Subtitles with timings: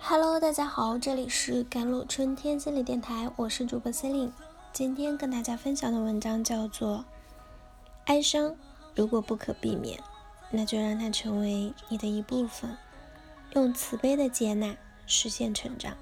[0.00, 4.32] Hello，大家好，这里是甘露春天心理电台，我是主播 c e l i n e
[4.72, 6.98] 今天跟大家分享的文章叫做
[8.06, 8.56] 《哀伤
[8.94, 10.02] 如果不可避免，
[10.50, 12.76] 那就让它成为你的一部分，
[13.52, 14.74] 用慈悲的接纳
[15.06, 15.92] 实现成长》。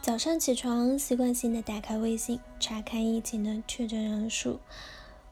[0.00, 4.60] 早上起床，习惯性的打开微信，查看疫情的确诊人数，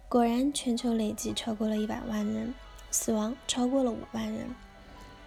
[0.09, 2.55] 果然全球累计超过了一百万人，
[2.91, 4.49] 死亡超过了五万人。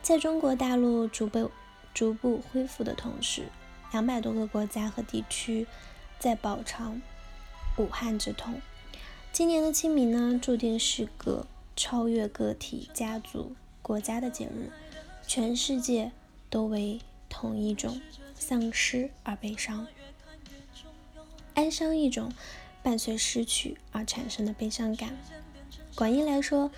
[0.05, 1.49] 在中国大陆逐步
[1.91, 3.47] 逐步恢复的同时，
[3.91, 5.65] 两百多个国家和地区
[6.19, 7.01] 在饱尝
[7.77, 8.61] 武汉之痛。
[9.33, 14.69] 今年的清明呢，注定是个超越个体、家族、国家的节日，
[15.25, 16.11] 全世界
[16.51, 17.99] 都为同一种
[18.35, 19.87] 丧失而悲伤。
[21.55, 22.31] 哀伤一种
[22.83, 25.17] 伴随失去而产生的悲伤感。
[25.95, 26.69] 广义来说。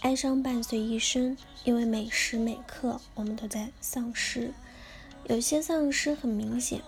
[0.00, 4.50] 哀伤伴随一生，因为每时每刻我们都在丧失。
[5.28, 6.80] 有些丧失很明显，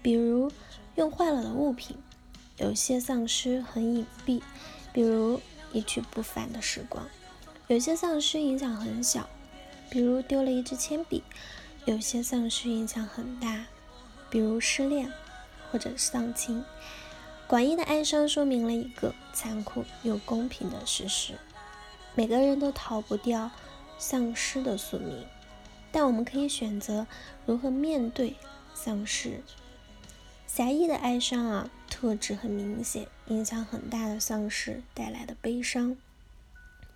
[0.00, 0.48] 比如
[0.94, 1.96] 用坏了的物品；
[2.58, 4.40] 有些丧失很隐蔽，
[4.92, 5.40] 比如
[5.72, 7.04] 一去不返的时光；
[7.66, 9.28] 有些丧失影响很小，
[9.90, 11.20] 比如丢了一支铅笔；
[11.84, 13.66] 有些丧失影响很大，
[14.30, 15.12] 比如失恋
[15.72, 16.64] 或者丧亲。
[17.48, 21.34] 广义的哀伤说明了一个残酷又公平的事实。
[22.14, 23.50] 每个人都逃不掉
[23.98, 25.26] 丧失的宿命，
[25.90, 27.06] 但我们可以选择
[27.46, 28.36] 如何面对
[28.74, 29.40] 丧失。
[30.46, 35.96] 狭义的哀伤啊，特质很明显，影响很大的丧失带来的悲伤。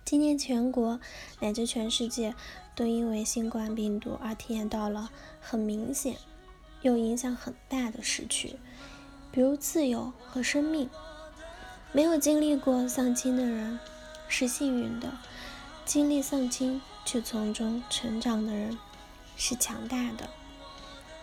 [0.05, 0.99] 今年全国
[1.39, 2.35] 乃至全世界
[2.75, 5.09] 都因为新冠病毒而体验到了
[5.41, 6.15] 很明显
[6.81, 8.57] 又影响很大的失去，
[9.31, 10.89] 比如自由和生命。
[11.91, 13.79] 没有经历过丧亲的人。
[14.27, 15.17] 是幸运的，
[15.85, 18.77] 经历丧亲却从中成长的人
[19.35, 20.29] 是强大的。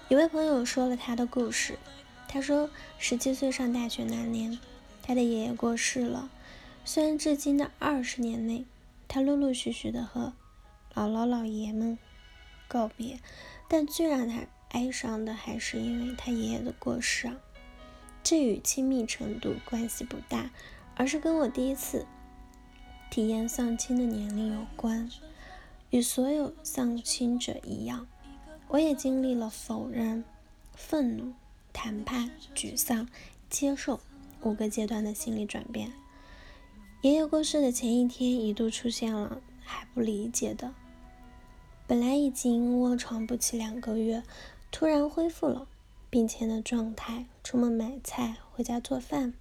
[0.09, 1.79] 一位朋友说了他的故事，
[2.29, 4.59] 他说十七岁上大学那年，
[5.03, 6.31] 他的爷爷过世了。
[6.85, 8.67] 虽然至今的二十年内，
[9.09, 10.33] 他陆陆续续的和
[10.95, 11.99] 姥姥姥爷们
[12.69, 13.19] 告别，
[13.69, 14.41] 但最让他
[14.71, 17.37] 哀伤的还是因为他爷爷的过世啊。
[18.23, 20.51] 这与亲密程度关系不大，
[20.97, 22.07] 而是跟我第一次。
[23.15, 25.09] 体验丧亲的年龄有关，
[25.91, 28.09] 与所有丧亲者一样，
[28.67, 30.25] 我也经历了否认、
[30.75, 31.33] 愤怒、
[31.73, 33.09] 谈判、沮丧、
[33.49, 34.01] 接受
[34.43, 35.93] 五个阶段的心理转变。
[37.03, 40.75] 爷爷过世的前一天，一度出现了还不理解的。
[41.87, 44.25] 本来已经卧床不起两个月，
[44.73, 45.69] 突然恢复了
[46.11, 49.35] 病前的状态，出门买菜、回家做饭。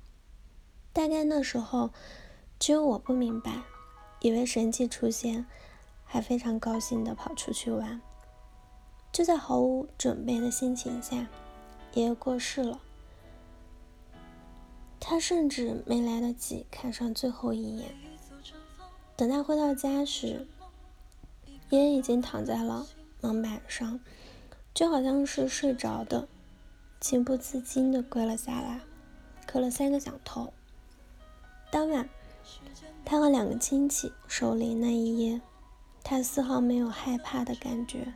[0.94, 1.90] 大概那时候。
[2.64, 3.62] 只有我不明白，
[4.22, 5.46] 以为神迹出现，
[6.06, 8.00] 还非常高兴的跑出去玩。
[9.12, 11.28] 就在毫无准备的心情下，
[11.92, 12.80] 爷爷过世了。
[14.98, 17.94] 他甚至没来得及看上最后一眼。
[19.18, 20.48] 等他回到家时，
[21.70, 22.88] 爷爷已经躺在了
[23.20, 24.00] 门板上，
[24.74, 26.30] 就好像是睡着的，
[27.02, 28.80] 情不自禁的跪了下来，
[29.46, 30.54] 磕了三个响头。
[31.70, 32.08] 当晚。
[33.06, 35.42] 他和两个亲戚守灵那一夜，
[36.04, 38.14] 他丝毫没有害怕的感觉，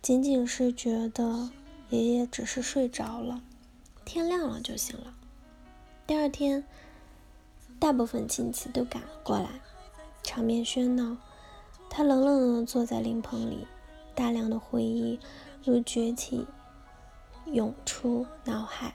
[0.00, 1.50] 仅仅是觉得
[1.90, 3.42] 爷爷只是睡着了，
[4.04, 5.14] 天亮了就行了。
[6.06, 6.64] 第二天，
[7.78, 9.48] 大部分亲戚都赶了过来，
[10.22, 11.16] 场面喧闹。
[11.90, 13.66] 他冷冷地坐在灵棚里，
[14.14, 15.20] 大量的回忆
[15.62, 16.46] 如崛起
[17.44, 18.94] 涌出脑海，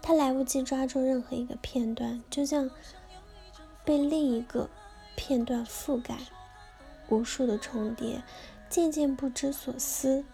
[0.00, 2.70] 他来不及抓住任何一个片段，就像。
[3.84, 4.68] 被另一个
[5.16, 6.16] 片段覆盖，
[7.08, 8.22] 无数的重叠，
[8.68, 10.24] 渐渐不知所思。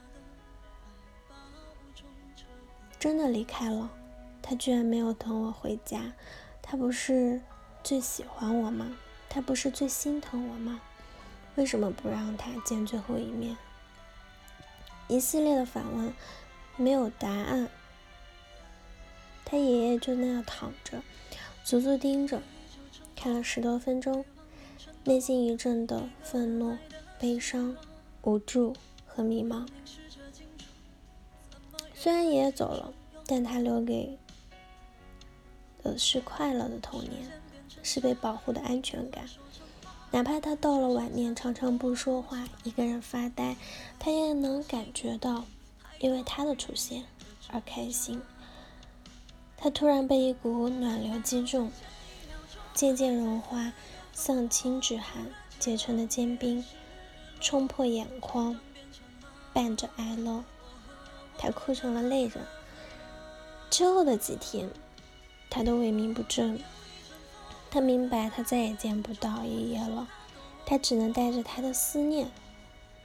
[2.99, 3.91] 真的离开了，
[4.43, 6.13] 他居然没有等我回家。
[6.61, 7.41] 他不是
[7.85, 8.97] 最喜欢我吗？
[9.29, 10.81] 他不是最心疼我吗？
[11.55, 13.57] 为什么不让他见最后一面？
[15.09, 16.13] 一系列的反问，
[16.77, 17.69] 没有答案。
[19.45, 21.01] 他爷爷就那样躺着，
[21.65, 22.43] 足足盯着。
[23.17, 24.25] 看了十多分钟，
[25.03, 26.77] 内心一阵的愤怒、
[27.19, 27.75] 悲伤、
[28.23, 29.67] 无助和迷茫。
[31.95, 32.93] 虽然爷爷走了，
[33.27, 34.17] 但他留给
[35.83, 37.29] 的是快乐的童年，
[37.83, 39.25] 是被保护的安全感。
[40.13, 43.57] 哪怕他到了晚年，常常不说话，一个人发呆，
[43.99, 45.45] 他也能感觉到
[45.99, 47.03] 因为他的出现
[47.49, 48.23] 而开心。
[49.57, 51.73] 他突然被一股暖流击中。
[52.77, 53.73] 渐渐融化，
[54.13, 55.29] 丧亲之寒，
[55.59, 56.63] 结成的坚冰
[57.41, 58.61] 冲破眼眶，
[59.55, 60.45] 伴着哀乐，
[61.39, 62.45] 他哭成了泪人。
[63.71, 64.69] 之后的几天，
[65.49, 66.61] 他都萎靡不振。
[67.71, 70.07] 他明白，他再也见不到爷爷了，
[70.67, 72.31] 他只能带着他的思念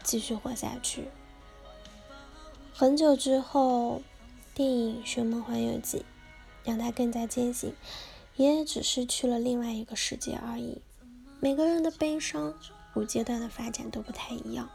[0.03, 1.05] 继续活下去。
[2.73, 4.01] 很久之后，
[4.53, 5.99] 电影《寻梦环游记》
[6.65, 7.73] 让他更加坚信，
[8.35, 10.81] 爷爷只是去了另外一个世界而已。
[11.39, 12.53] 每个人的悲伤
[12.93, 14.69] 五阶段的发展都不太一样，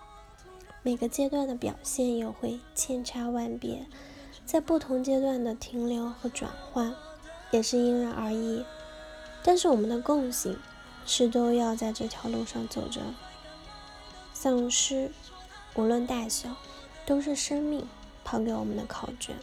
[0.82, 3.86] 每个阶段的表现又会千差万别，
[4.44, 6.94] 在不同阶段的停留和转换
[7.50, 8.64] 也是因人而异。
[9.42, 10.58] 但是我们的共性
[11.06, 13.00] 是都要在这条路上走着。
[14.32, 15.10] 丧失，
[15.76, 16.54] 无论大小，
[17.06, 17.86] 都是生命
[18.24, 19.36] 抛给我们的考卷，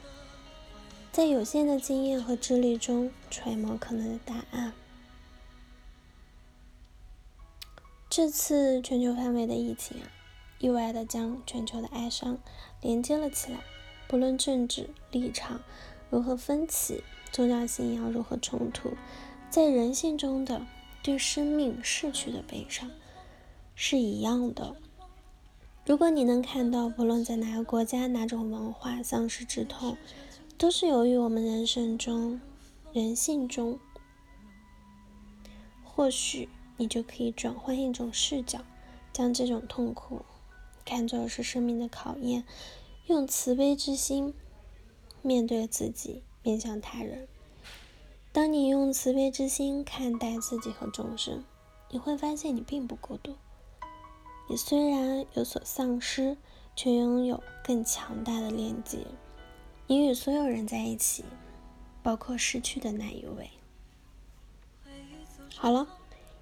[1.13, 4.73] 在有限的经验和智力中揣摩可能的答案。
[8.09, 10.09] 这次全球范围的疫情啊，
[10.57, 12.39] 意外的将全球的哀伤
[12.81, 13.59] 连接了起来。
[14.07, 15.61] 不论政治立场
[16.09, 18.93] 如何分歧，宗教信仰如何冲突。
[19.51, 20.65] 在人性中的
[21.03, 22.89] 对生命逝去的悲伤
[23.75, 24.75] 是一样的。
[25.85, 29.95] 如果你能看到，不论在哪个国家、哪种文化，丧失之痛，
[30.57, 32.39] 都是由于我们人生中、
[32.93, 33.77] 人性中，
[35.83, 36.47] 或许
[36.77, 38.59] 你就可以转换一种视角，
[39.11, 40.21] 将这种痛苦
[40.85, 42.45] 看作是生命的考验，
[43.07, 44.33] 用慈悲之心
[45.21, 47.27] 面对自己，面向他人。
[48.31, 51.43] 当你用慈悲之心看待自己和众生，
[51.89, 53.35] 你会发现你并不孤独。
[54.49, 56.37] 你虽然有所丧失，
[56.75, 58.99] 却拥有更强大的连接。
[59.87, 61.25] 你与所有人在一起，
[62.01, 63.49] 包括失去的那一位。
[65.55, 65.87] 好了，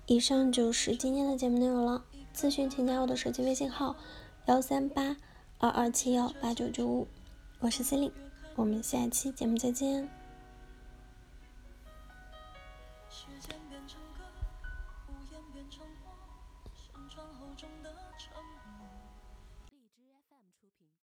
[0.06, 2.04] 以上就是今天的节目内容了。
[2.34, 3.96] 咨询请加我的手机微信号：
[4.46, 5.18] 幺三八
[5.58, 7.08] 二二七幺八九九五。
[7.60, 8.14] 我是 c e l i n e
[8.56, 10.21] 我们下期节目再见。